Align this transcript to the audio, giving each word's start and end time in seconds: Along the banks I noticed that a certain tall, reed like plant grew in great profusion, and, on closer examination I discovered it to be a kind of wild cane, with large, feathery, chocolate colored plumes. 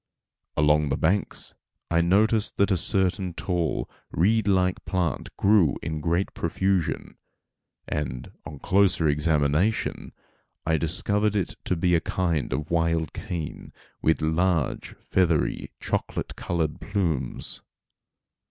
Along 0.57 0.89
the 0.89 0.97
banks 0.97 1.53
I 1.91 2.01
noticed 2.01 2.57
that 2.57 2.71
a 2.71 2.75
certain 2.75 3.35
tall, 3.35 3.87
reed 4.09 4.47
like 4.47 4.83
plant 4.83 5.29
grew 5.37 5.75
in 5.83 6.01
great 6.01 6.33
profusion, 6.33 7.17
and, 7.87 8.31
on 8.43 8.57
closer 8.57 9.07
examination 9.07 10.11
I 10.65 10.77
discovered 10.79 11.35
it 11.35 11.53
to 11.65 11.75
be 11.75 11.93
a 11.93 12.01
kind 12.01 12.51
of 12.51 12.71
wild 12.71 13.13
cane, 13.13 13.73
with 14.01 14.23
large, 14.23 14.95
feathery, 15.11 15.69
chocolate 15.79 16.35
colored 16.35 16.79
plumes. 16.81 17.61